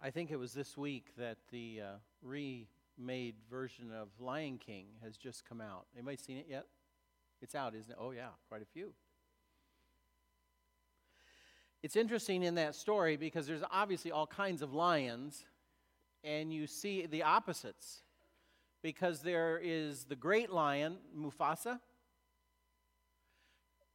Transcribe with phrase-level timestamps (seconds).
[0.00, 5.16] I think it was this week that the uh, remade version of Lion King has
[5.16, 5.86] just come out.
[5.96, 6.66] Anybody seen it yet?
[7.42, 7.96] It's out, isn't it?
[8.00, 8.92] Oh, yeah, quite a few.
[11.82, 15.44] It's interesting in that story because there's obviously all kinds of lions,
[16.22, 18.02] and you see the opposites.
[18.82, 21.80] Because there is the great lion, Mufasa,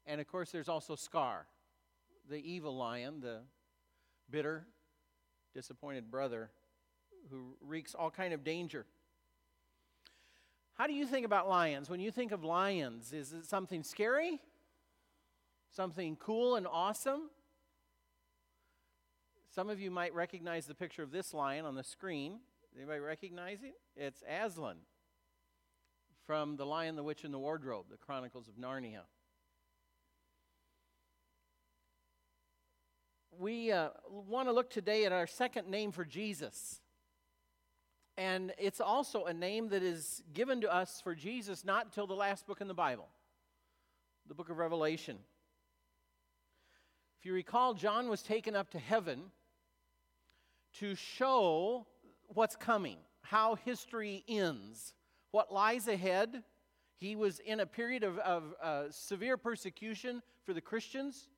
[0.05, 1.47] and of course, there's also Scar,
[2.29, 3.39] the evil lion, the
[4.29, 4.65] bitter,
[5.53, 6.49] disappointed brother
[7.29, 8.85] who wreaks all kind of danger.
[10.75, 11.89] How do you think about lions?
[11.89, 14.41] When you think of lions, is it something scary?
[15.69, 17.29] Something cool and awesome?
[19.53, 22.39] Some of you might recognize the picture of this lion on the screen.
[22.75, 23.75] Anybody recognize it?
[23.95, 24.77] It's Aslan
[26.25, 29.01] from The Lion, the Witch, and the Wardrobe, the Chronicles of Narnia.
[33.39, 36.81] We uh, want to look today at our second name for Jesus.
[38.17, 42.13] And it's also a name that is given to us for Jesus not until the
[42.13, 43.07] last book in the Bible,
[44.27, 45.17] the book of Revelation.
[47.19, 49.31] If you recall, John was taken up to heaven
[50.79, 51.87] to show
[52.27, 54.93] what's coming, how history ends,
[55.31, 56.43] what lies ahead.
[56.97, 61.29] He was in a period of, of uh, severe persecution for the Christians.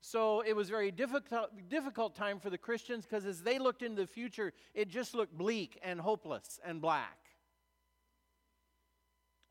[0.00, 3.82] So it was a very difficult, difficult time for the Christians because as they looked
[3.82, 7.18] into the future, it just looked bleak and hopeless and black.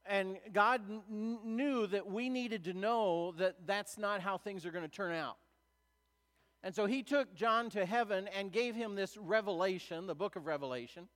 [0.05, 4.71] And God n- knew that we needed to know that that's not how things are
[4.71, 5.37] going to turn out.
[6.63, 10.47] And so he took John to heaven and gave him this revelation, the book of
[10.47, 11.07] Revelation,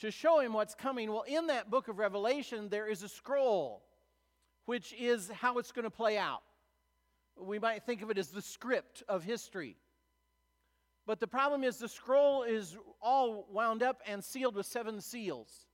[0.00, 1.10] to show him what's coming.
[1.10, 3.84] Well, in that book of Revelation, there is a scroll,
[4.66, 6.42] which is how it's going to play out.
[7.40, 9.76] We might think of it as the script of history.
[11.06, 15.66] But the problem is the scroll is all wound up and sealed with seven seals.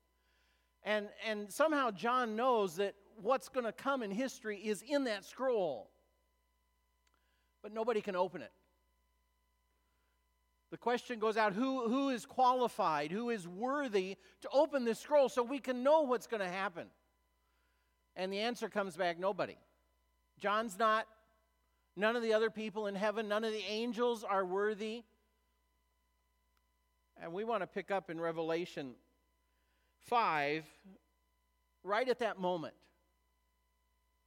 [0.85, 5.25] And, and somehow John knows that what's going to come in history is in that
[5.25, 5.91] scroll.
[7.63, 8.53] But nobody can open it.
[10.71, 15.29] The question goes out who, who is qualified, who is worthy to open this scroll
[15.29, 16.89] so we can know what's going to happen?
[18.17, 19.57] And the answer comes back nobody.
[20.39, 21.07] John's not,
[21.97, 25.05] None of the other people in heaven, none of the angels are worthy.
[27.23, 28.95] And we want to pick up in Revelation
[30.07, 30.65] 5,
[31.85, 32.75] right at that moment.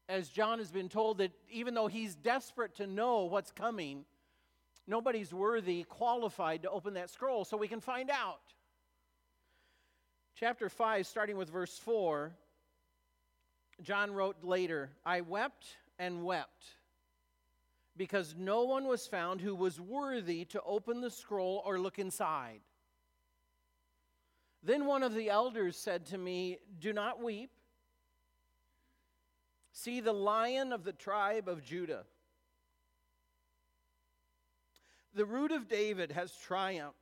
[0.08, 4.06] As John has been told that even though he's desperate to know what's coming,
[4.88, 8.40] nobody's worthy, qualified to open that scroll so we can find out.
[10.36, 12.32] Chapter 5, starting with verse 4,
[13.82, 15.66] John wrote later, I wept
[16.00, 16.77] and wept
[17.98, 22.62] because no one was found who was worthy to open the scroll or look inside.
[24.64, 27.52] Then one of the elders said to me, Do not weep.
[29.72, 32.04] See the lion of the tribe of Judah.
[35.14, 36.96] The root of David has triumphed.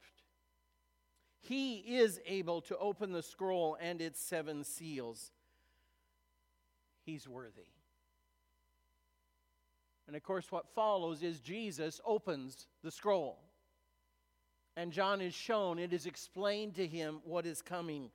[1.41, 5.31] He is able to open the scroll and its seven seals.
[7.05, 7.67] He's worthy.
[10.07, 13.39] And of course, what follows is Jesus opens the scroll.
[14.77, 18.11] And John is shown, it is explained to him what is coming.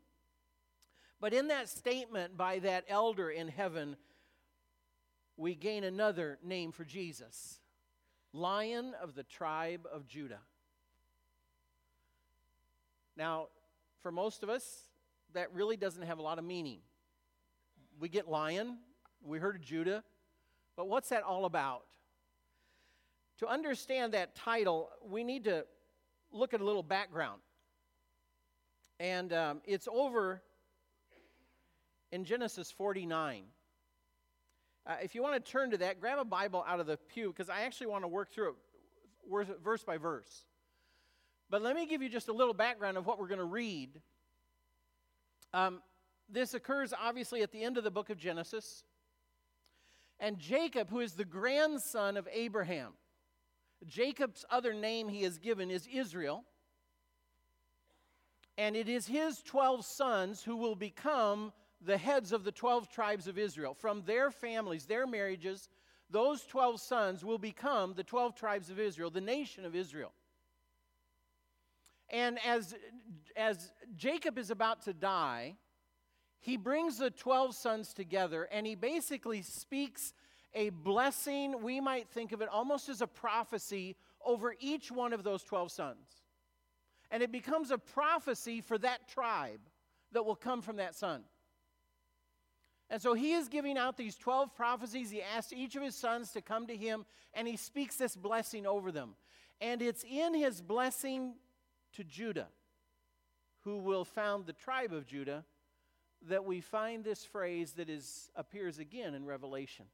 [1.21, 3.97] But in that statement by that elder in heaven,
[5.37, 7.61] we gain another name for Jesus
[8.33, 10.39] Lion of the tribe of Judah.
[13.17, 13.49] Now,
[14.03, 14.89] for most of us,
[15.34, 16.79] that really doesn't have a lot of meaning.
[17.99, 18.79] We get lion,
[19.23, 20.05] we heard of Judah,
[20.76, 21.84] but what's that all about?
[23.38, 25.64] To understand that title, we need to
[26.32, 27.41] look at a little background.
[28.98, 30.42] And um, it's over
[32.12, 33.44] in Genesis 49.
[34.86, 37.28] Uh, if you want to turn to that, grab a Bible out of the pew
[37.28, 38.54] because I actually want to work through it
[39.62, 40.44] verse by verse.
[41.48, 44.00] But let me give you just a little background of what we're going to read.
[45.52, 45.82] Um,
[46.28, 48.84] this occurs obviously at the end of the book of Genesis.
[50.20, 52.93] And Jacob, who is the grandson of Abraham,
[53.87, 56.44] Jacob's other name he is given is Israel.
[58.58, 63.26] And it is his 12 sons who will become the heads of the 12 tribes
[63.26, 63.72] of Israel.
[63.72, 65.70] From their families, their marriages,
[66.11, 70.12] those 12 sons will become the 12 tribes of Israel, the nation of Israel.
[72.11, 72.75] And as,
[73.37, 75.56] as Jacob is about to die,
[76.40, 80.14] he brings the 12 sons together and he basically speaks
[80.54, 81.62] a blessing.
[81.62, 85.70] We might think of it almost as a prophecy over each one of those 12
[85.70, 86.22] sons.
[87.10, 89.60] And it becomes a prophecy for that tribe
[90.12, 91.25] that will come from that son.
[92.88, 95.10] And so he is giving out these 12 prophecies.
[95.10, 97.04] He asks each of his sons to come to him,
[97.34, 99.14] and he speaks this blessing over them.
[99.60, 101.34] And it's in his blessing
[101.92, 102.48] to Judah,
[103.60, 105.44] who will found the tribe of Judah,
[106.28, 109.87] that we find this phrase that is, appears again in Revelation.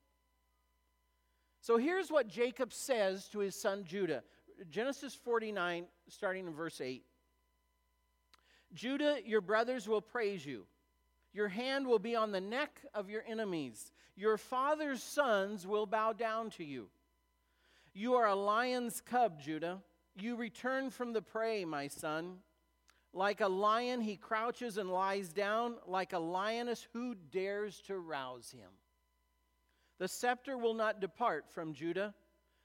[1.61, 4.23] So here's what Jacob says to his son Judah
[4.71, 7.05] Genesis 49, starting in verse 8.
[8.73, 10.67] Judah, your brothers will praise you.
[11.33, 13.93] Your hand will be on the neck of your enemies.
[14.17, 16.89] Your father's sons will bow down to you.
[17.93, 19.83] You are a lion's cub, Judah.
[20.19, 22.39] You return from the prey, my son.
[23.17, 28.51] Like a lion, he crouches and lies down, like a lioness who dares to rouse
[28.51, 28.69] him.
[29.99, 32.15] The scepter will not depart from Judah,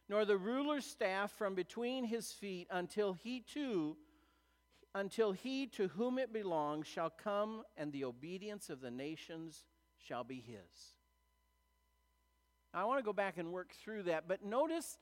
[0.10, 3.96] nor the ruler's staff from between his feet until he too
[4.94, 9.64] until he to whom it belongs shall come and the obedience of the nations
[9.98, 10.98] shall be his.
[12.74, 14.98] I want to go back and work through that, but notice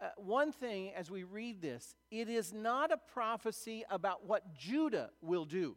[0.00, 5.10] uh, one thing as we read this it is not a prophecy about what Judah
[5.20, 5.76] will do.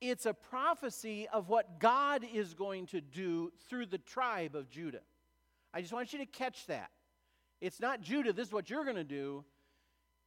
[0.00, 5.02] It's a prophecy of what God is going to do through the tribe of Judah.
[5.72, 6.90] I just want you to catch that.
[7.60, 9.44] It's not Judah, this is what you're going to do.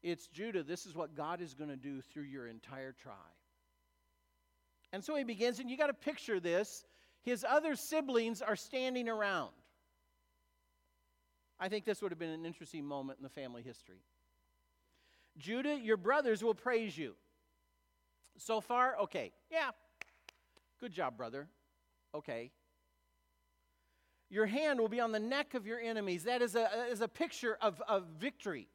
[0.02, 3.16] It's Judah, this is what God is going to do through your entire tribe.
[4.94, 6.86] And so he begins, and you got to picture this.
[7.24, 9.52] His other siblings are standing around.
[11.60, 14.02] I think this would have been an interesting moment in the family history.
[15.38, 17.16] Judah, your brothers will praise you.
[18.38, 19.32] So far, okay.
[19.50, 19.72] Yeah.
[20.80, 21.48] Good job, brother.
[22.14, 22.52] Okay.
[24.30, 26.24] Your hand will be on the neck of your enemies.
[26.24, 28.68] That is a, is a picture of, of victory.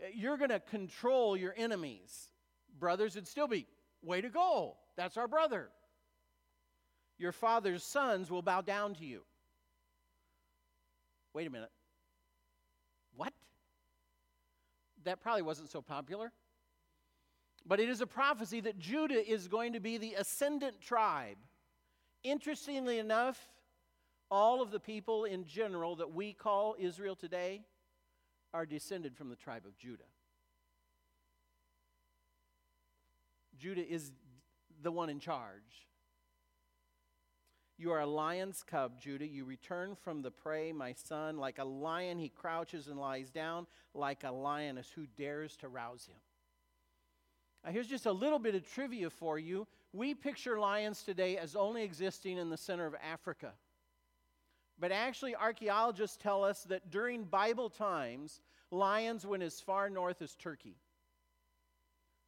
[0.00, 2.28] Uh, you're going to control your enemies.
[2.78, 3.66] Brothers, it'd still be,
[4.02, 4.76] way to go.
[4.96, 5.70] That's our brother.
[7.18, 9.22] Your father's sons will bow down to you.
[11.34, 11.70] Wait a minute.
[13.16, 13.32] What?
[15.04, 16.32] That probably wasn't so popular.
[17.64, 21.36] But it is a prophecy that Judah is going to be the ascendant tribe.
[22.24, 23.48] Interestingly enough,
[24.30, 27.62] all of the people in general that we call Israel today
[28.54, 30.02] are descended from the tribe of Judah.
[33.58, 34.12] Judah is
[34.82, 35.86] the one in charge.
[37.78, 39.26] You are a lion's cub, Judah.
[39.26, 41.38] You return from the prey, my son.
[41.38, 46.06] Like a lion, he crouches and lies down, like a lioness who dares to rouse
[46.06, 46.18] him.
[47.64, 49.66] Now, here's just a little bit of trivia for you.
[49.92, 53.52] We picture lions today as only existing in the center of Africa.
[54.78, 58.40] But actually, archaeologists tell us that during Bible times,
[58.70, 60.76] lions went as far north as Turkey.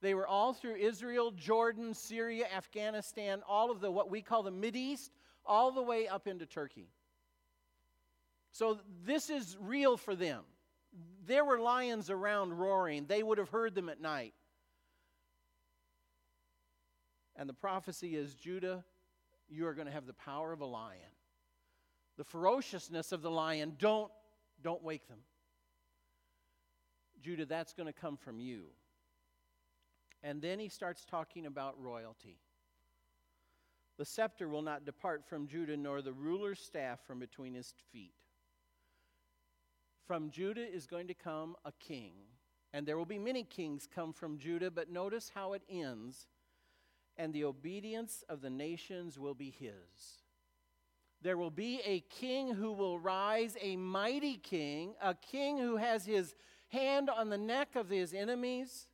[0.05, 4.71] They were all through Israel, Jordan, Syria, Afghanistan, all of the what we call the
[4.75, 5.11] East,
[5.47, 6.91] all the way up into Turkey.
[8.53, 10.43] So this is real for them.
[11.27, 13.07] There were lions around roaring.
[13.07, 14.35] They would have heard them at night.
[17.35, 18.85] And the prophecy is Judah,
[19.49, 21.01] you are going to have the power of a lion.
[22.19, 24.13] The ferociousness of the lion, don't,
[24.63, 25.21] don't wake them.
[27.23, 28.65] Judah, that's going to come from you.
[30.25, 32.39] And then he starts talking about royalty.
[33.99, 38.15] The scepter will not depart from Judah, nor the ruler's staff from between his feet.
[40.07, 42.13] From Judah is going to come a king,
[42.73, 46.27] and there will be many kings come from Judah, but notice how it ends.
[47.17, 50.25] And the obedience of the nations will be his.
[51.23, 56.05] There will be a king who will rise, a mighty king, a king who has
[56.05, 56.35] his
[56.69, 58.89] hand on the neck of his enemies,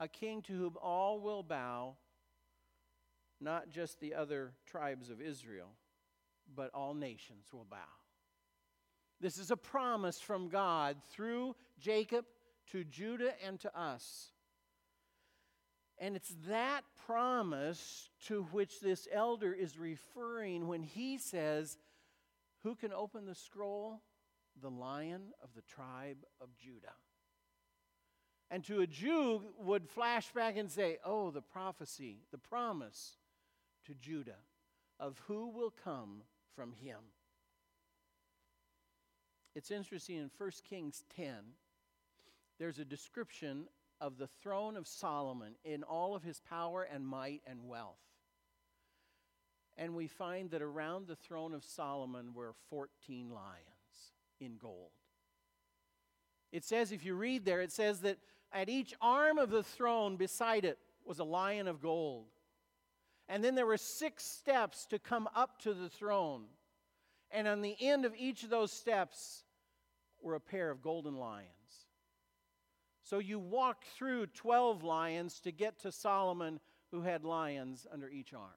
[0.00, 1.96] a king to whom all will bow
[3.40, 5.70] not just the other tribes of Israel,
[6.54, 7.76] but all nations will bow.
[9.20, 12.24] This is a promise from God through Jacob
[12.70, 14.32] to Judah and to us.
[15.98, 21.76] And it's that promise to which this elder is referring when he says,
[22.62, 24.00] Who can open the scroll?
[24.60, 26.94] The lion of the tribe of Judah.
[28.50, 33.16] And to a Jew would flash back and say, Oh, the prophecy, the promise
[33.86, 34.40] to Judah
[34.98, 36.22] of who will come
[36.54, 36.98] from him.
[39.54, 41.34] It's interesting in 1 Kings 10,
[42.58, 43.64] there's a description
[44.00, 47.98] of the throne of Solomon in all of his power and might and wealth.
[49.76, 54.90] And we find that around the throne of Solomon were 14 lions in gold.
[56.50, 58.18] It says, if you read there, it says that
[58.52, 62.26] at each arm of the throne beside it was a lion of gold.
[63.28, 66.44] And then there were six steps to come up to the throne.
[67.30, 69.44] And on the end of each of those steps
[70.22, 71.48] were a pair of golden lions.
[73.02, 78.32] So you walked through 12 lions to get to Solomon, who had lions under each
[78.32, 78.50] arm.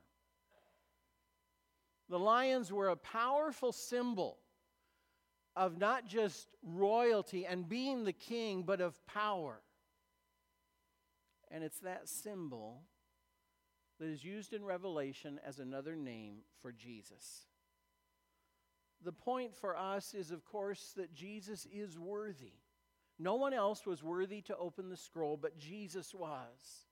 [2.09, 4.37] The lions were a powerful symbol
[5.55, 9.61] of not just royalty and being the king, but of power.
[11.51, 12.83] And it's that symbol
[13.99, 17.45] that is used in Revelation as another name for Jesus.
[19.03, 22.53] The point for us is, of course, that Jesus is worthy.
[23.19, 26.87] No one else was worthy to open the scroll, but Jesus was.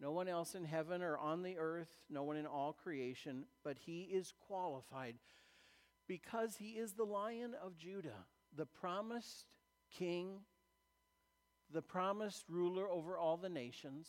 [0.00, 3.78] No one else in heaven or on the earth, no one in all creation, but
[3.78, 5.14] he is qualified
[6.08, 9.46] because he is the lion of Judah, the promised
[9.96, 10.40] king,
[11.72, 14.08] the promised ruler over all the nations,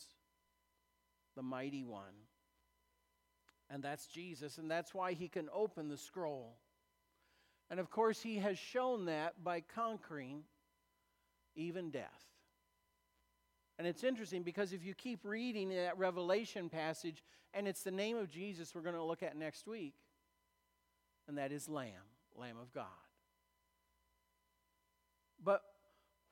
[1.35, 2.13] the mighty one.
[3.69, 6.57] And that's Jesus, and that's why he can open the scroll.
[7.69, 10.43] And of course, he has shown that by conquering
[11.55, 12.23] even death.
[13.79, 18.17] And it's interesting because if you keep reading that Revelation passage, and it's the name
[18.17, 19.95] of Jesus we're going to look at next week,
[21.27, 21.89] and that is Lamb,
[22.35, 22.85] Lamb of God.
[25.43, 25.61] But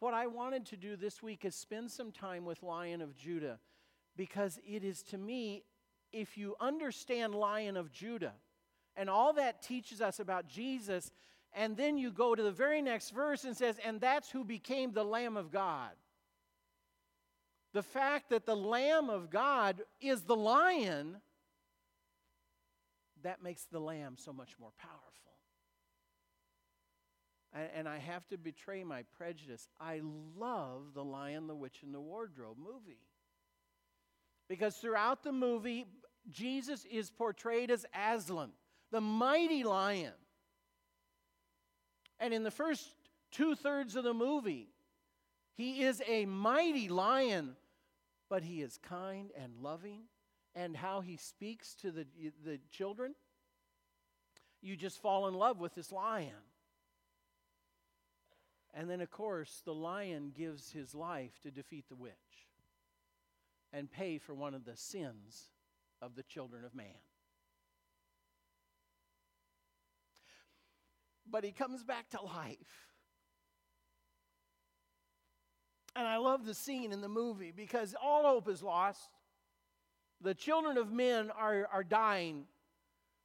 [0.01, 3.59] what I wanted to do this week is spend some time with Lion of Judah
[4.17, 5.63] because it is to me,
[6.11, 8.33] if you understand Lion of Judah
[8.97, 11.11] and all that teaches us about Jesus,
[11.53, 14.91] and then you go to the very next verse and says, and that's who became
[14.91, 15.91] the Lamb of God.
[17.73, 21.17] The fact that the Lamb of God is the lion,
[23.21, 25.20] that makes the Lamb so much more powerful.
[27.53, 29.67] And, I have to betray my prejudice.
[29.79, 30.01] I
[30.37, 32.99] love The Lion, the Witch, and the Wardrobe movie.
[34.47, 35.85] Because throughout the movie,
[36.29, 38.51] Jesus is portrayed as Aslan,
[38.89, 40.13] the mighty lion.
[42.19, 42.87] And in the first
[43.31, 44.69] two thirds of the movie,
[45.55, 47.57] he is a mighty lion
[48.31, 50.03] but he is kind and loving,
[50.55, 52.07] and how he speaks to the,
[52.45, 53.13] the children,
[54.61, 56.31] you just fall in love with this lion.
[58.73, 62.13] And then, of course, the lion gives his life to defeat the witch
[63.73, 65.51] and pay for one of the sins
[66.01, 66.87] of the children of man.
[71.29, 72.89] But he comes back to life.
[75.95, 79.09] And I love the scene in the movie because all hope is lost.
[80.21, 82.45] The children of men are, are dying,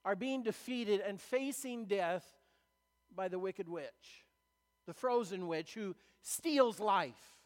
[0.05, 2.25] are being defeated, and facing death
[3.15, 4.26] by the wicked witch,
[4.87, 7.37] the frozen witch who steals life,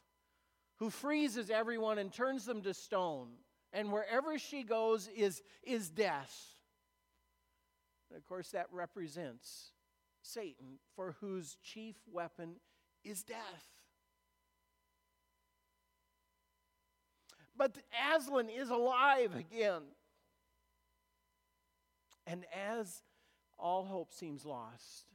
[0.76, 3.28] who freezes everyone and turns them to stone.
[3.72, 6.34] And wherever she goes is, is death.
[8.10, 9.72] And of course, that represents
[10.22, 12.56] Satan, for whose chief weapon
[13.04, 13.38] is death.
[17.56, 17.76] But
[18.14, 19.82] Aslan is alive again.
[22.26, 23.02] And as
[23.58, 25.09] all hope seems lost,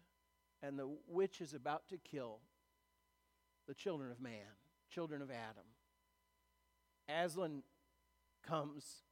[0.62, 2.40] and the witch is about to kill
[3.68, 4.56] the children of man,
[4.90, 5.66] children of Adam,
[7.10, 7.64] Aslan
[8.46, 9.04] comes.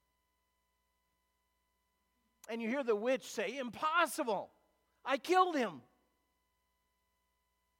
[2.49, 4.51] And you hear the witch say, Impossible!
[5.05, 5.81] I killed him.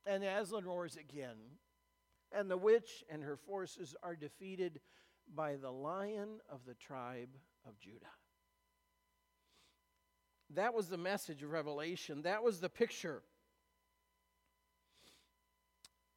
[0.06, 1.38] And Aslan roars again.
[2.32, 4.82] And the witch and her forces are defeated
[5.34, 7.30] by the lion of the tribe
[7.66, 8.06] of Judah.
[10.50, 12.24] That was the message of Revelation.
[12.24, 13.22] That was the picture.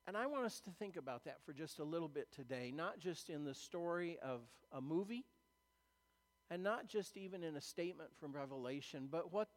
[0.07, 3.01] And I want us to think about that for just a little bit today, not
[3.01, 5.25] just in the story of a movie,
[6.49, 9.49] and not just even in a statement from Revelation, but what,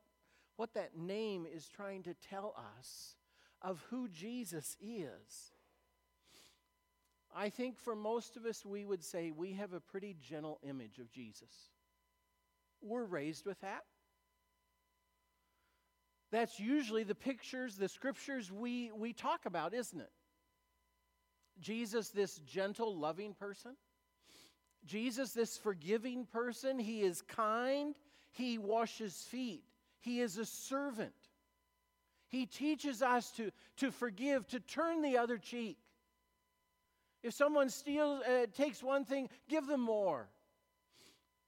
[0.55, 3.15] what that name is trying to tell us
[3.61, 5.53] of who Jesus is.
[7.35, 10.97] I think for most of us, we would say we have a pretty gentle image
[10.97, 11.69] of Jesus.
[12.81, 13.83] We're raised with that.
[16.31, 20.09] That's usually the pictures, the scriptures we, we talk about, isn't it?
[21.59, 23.75] Jesus, this gentle, loving person.
[24.85, 26.79] Jesus, this forgiving person.
[26.79, 27.95] He is kind.
[28.31, 29.63] He washes feet.
[29.99, 31.13] He is a servant.
[32.27, 35.77] He teaches us to, to forgive, to turn the other cheek.
[37.21, 40.29] If someone steals, uh, takes one thing, give them more.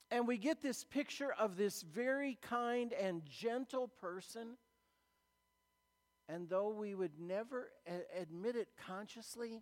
[0.09, 4.57] And we get this picture of this very kind and gentle person.
[6.27, 9.61] And though we would never a- admit it consciously,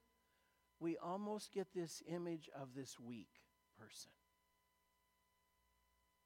[0.79, 3.29] we almost get this image of this weak
[3.77, 4.11] person.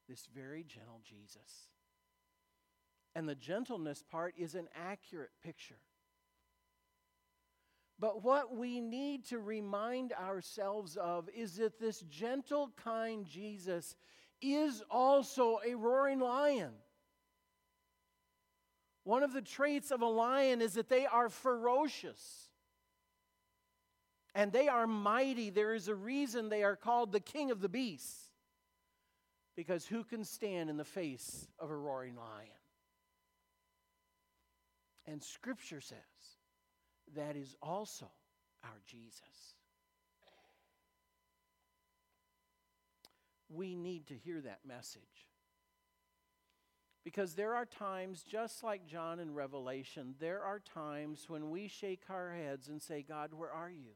[0.08, 1.68] This very gentle Jesus.
[3.14, 5.78] And the gentleness part is an accurate picture.
[7.98, 13.96] But what we need to remind ourselves of is that this gentle, kind Jesus
[14.42, 16.72] is also a roaring lion.
[19.04, 22.50] One of the traits of a lion is that they are ferocious
[24.34, 25.50] and they are mighty.
[25.50, 28.30] There is a reason they are called the king of the beasts.
[29.56, 32.48] Because who can stand in the face of a roaring lion?
[35.06, 35.98] And Scripture says
[37.14, 38.10] that is also
[38.64, 39.54] our Jesus.
[43.48, 45.02] We need to hear that message.
[47.04, 52.00] Because there are times, just like John in Revelation, there are times when we shake
[52.08, 53.92] our heads and say, God, where are you?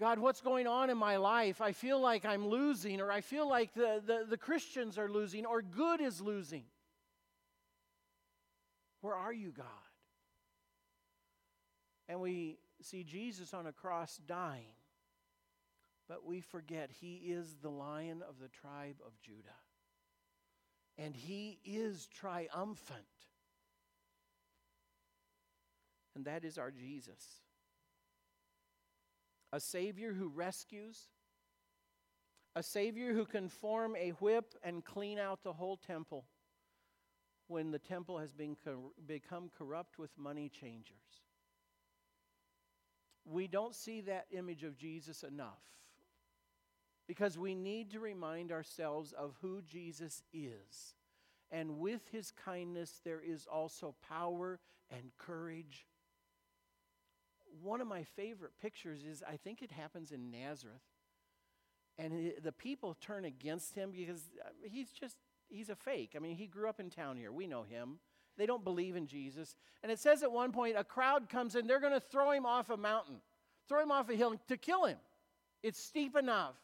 [0.00, 1.60] God, what's going on in my life?
[1.60, 5.44] I feel like I'm losing, or I feel like the, the, the Christians are losing,
[5.44, 6.64] or good is losing.
[9.02, 9.66] Where are you, God?
[12.08, 14.72] And we see Jesus on a cross dying,
[16.08, 19.60] but we forget he is the lion of the tribe of Judah.
[20.96, 23.04] And he is triumphant.
[26.14, 27.22] And that is our Jesus
[29.52, 31.08] a Savior who rescues,
[32.54, 36.24] a Savior who can form a whip and clean out the whole temple
[37.48, 41.24] when the temple has been cor- become corrupt with money changers.
[43.24, 45.62] We don't see that image of Jesus enough
[47.06, 50.94] because we need to remind ourselves of who Jesus is.
[51.50, 55.86] And with his kindness, there is also power and courage
[57.62, 60.82] one of my favorite pictures is I think it happens in Nazareth.
[61.98, 65.16] And the people turn against him because uh, he's just,
[65.48, 66.14] he's a fake.
[66.16, 67.30] I mean, he grew up in town here.
[67.30, 67.98] We know him.
[68.38, 69.54] They don't believe in Jesus.
[69.82, 72.46] And it says at one point, a crowd comes in, they're going to throw him
[72.46, 73.16] off a mountain,
[73.68, 74.96] throw him off a hill to kill him.
[75.62, 76.56] It's steep enough.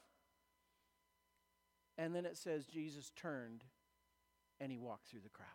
[1.99, 3.65] And then it says Jesus turned
[4.61, 5.49] and he walked through the crowd.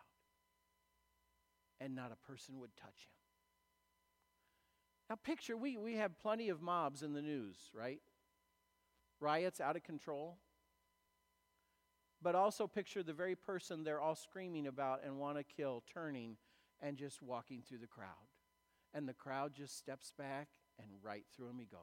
[1.80, 3.21] And not a person would touch him.
[5.10, 8.00] Now, picture we, we have plenty of mobs in the news, right?
[9.20, 10.38] Riots out of control.
[12.22, 16.36] But also picture the very person they're all screaming about and want to kill turning
[16.80, 18.08] and just walking through the crowd.
[18.94, 21.80] And the crowd just steps back and right through him he goes.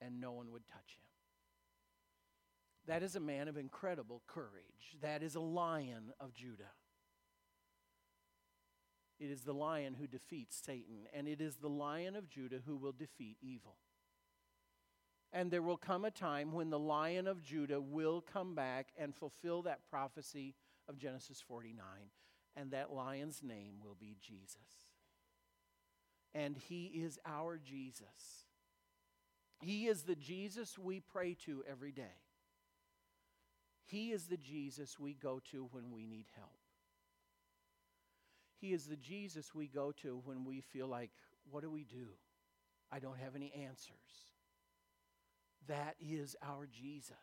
[0.00, 1.06] And no one would touch him.
[2.86, 4.96] That is a man of incredible courage.
[5.02, 6.70] That is a lion of Judah.
[9.18, 12.76] It is the lion who defeats Satan, and it is the lion of Judah who
[12.76, 13.76] will defeat evil.
[15.32, 19.14] And there will come a time when the lion of Judah will come back and
[19.14, 20.54] fulfill that prophecy
[20.88, 21.84] of Genesis 49.
[22.56, 24.56] And that lion's name will be Jesus.
[26.34, 28.46] And he is our Jesus.
[29.60, 32.22] He is the Jesus we pray to every day.
[33.84, 36.65] He is the Jesus we go to when we need help.
[38.60, 41.10] He is the Jesus we go to when we feel like,
[41.50, 42.08] what do we do?
[42.90, 43.96] I don't have any answers.
[45.68, 47.14] That is our Jesus.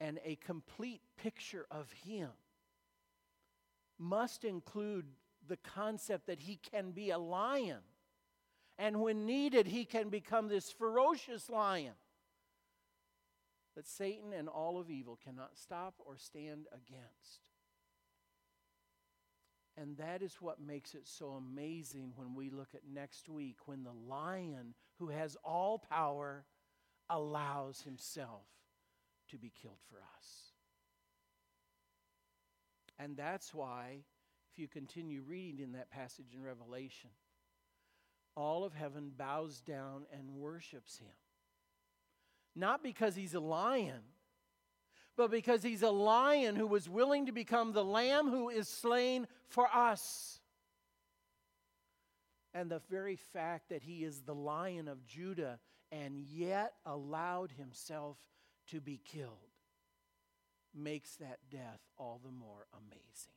[0.00, 2.30] And a complete picture of Him
[3.98, 5.06] must include
[5.48, 7.80] the concept that He can be a lion.
[8.78, 11.94] And when needed, He can become this ferocious lion
[13.74, 17.40] that Satan and all of evil cannot stop or stand against.
[19.76, 23.84] And that is what makes it so amazing when we look at next week when
[23.84, 26.44] the lion who has all power
[27.10, 28.46] allows himself
[29.30, 30.52] to be killed for us.
[32.98, 33.98] And that's why,
[34.50, 37.10] if you continue reading in that passage in Revelation,
[38.34, 41.12] all of heaven bows down and worships him.
[42.54, 44.00] Not because he's a lion
[45.16, 49.26] but because he's a lion who was willing to become the lamb who is slain
[49.48, 50.40] for us.
[52.52, 55.58] And the very fact that he is the lion of Judah
[55.90, 58.18] and yet allowed himself
[58.68, 59.30] to be killed
[60.74, 63.32] makes that death all the more amazing.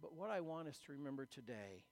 [0.00, 1.82] But what I want us to remember today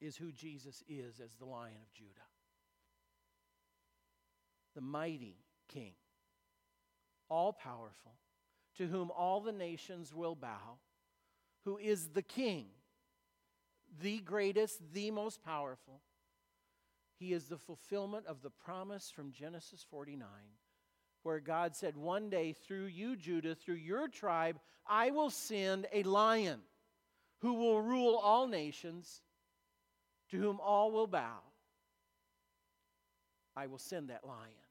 [0.00, 2.28] is who Jesus is as the lion of Judah
[4.78, 5.34] the mighty
[5.66, 5.90] King,
[7.28, 8.14] all powerful,
[8.76, 10.78] to whom all the nations will bow,
[11.64, 12.66] who is the King,
[14.00, 16.00] the greatest, the most powerful.
[17.18, 20.28] He is the fulfillment of the promise from Genesis 49,
[21.24, 26.04] where God said, One day through you, Judah, through your tribe, I will send a
[26.04, 26.60] lion
[27.40, 29.22] who will rule all nations,
[30.30, 31.40] to whom all will bow.
[33.56, 34.67] I will send that lion.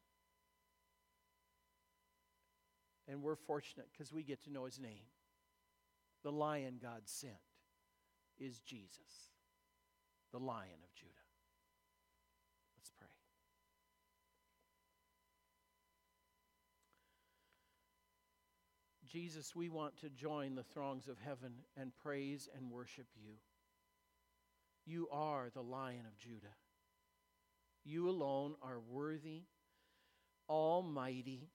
[3.08, 5.06] And we're fortunate because we get to know his name.
[6.24, 7.34] The lion God sent
[8.40, 9.32] is Jesus,
[10.32, 11.14] the lion of Judah.
[12.76, 13.08] Let's pray.
[19.08, 23.34] Jesus, we want to join the throngs of heaven and praise and worship you.
[24.86, 26.56] You are the lion of Judah.
[27.84, 29.44] You alone are worthy,
[30.50, 31.50] almighty,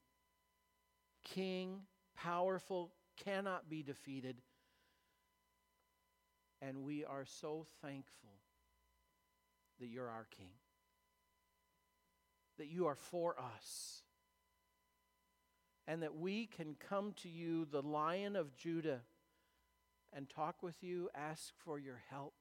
[1.24, 1.80] king,
[2.16, 2.92] powerful,
[3.24, 4.36] cannot be defeated.
[6.60, 8.30] And we are so thankful
[9.80, 10.50] that you're our king,
[12.58, 14.02] that you are for us,
[15.88, 19.00] and that we can come to you, the lion of Judah,
[20.12, 22.34] and talk with you, ask for your help,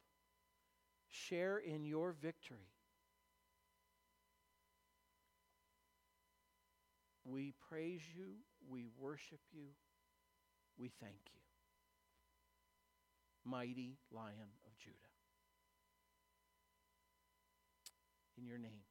[1.09, 2.69] share in your victory.
[7.25, 8.35] We praise you.
[8.69, 9.67] We worship you.
[10.77, 11.41] We thank you.
[13.45, 14.97] Mighty Lion of Judah.
[18.37, 18.90] In your name.